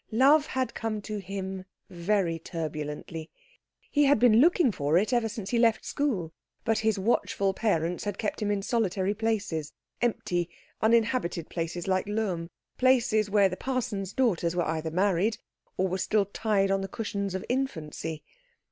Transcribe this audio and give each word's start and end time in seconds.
Love 0.13 0.47
had 0.47 0.73
come 0.73 0.99
to 0.99 1.19
him 1.19 1.63
very 1.87 2.39
turbulently. 2.39 3.29
He 3.91 4.05
had 4.05 4.17
been 4.17 4.41
looking 4.41 4.71
for 4.71 4.97
it 4.97 5.13
ever 5.13 5.29
since 5.29 5.51
he 5.51 5.59
left 5.59 5.85
school; 5.85 6.33
but 6.65 6.79
his 6.79 6.97
watchful 6.97 7.53
parents 7.53 8.03
had 8.05 8.17
kept 8.17 8.41
him 8.41 8.49
in 8.49 8.63
solitary 8.63 9.13
places, 9.13 9.73
empty, 10.01 10.49
uninhabited 10.81 11.51
places 11.51 11.87
like 11.87 12.07
Lohm, 12.07 12.49
places 12.79 13.29
where 13.29 13.47
the 13.47 13.55
parson's 13.57 14.11
daughters 14.11 14.55
were 14.55 14.65
either 14.65 14.89
married 14.89 15.37
or 15.77 15.87
were 15.87 15.99
still 15.99 16.25
tied 16.25 16.71
on 16.71 16.81
the 16.81 16.87
cushions 16.87 17.35
of 17.35 17.45
infancy. 17.47 18.23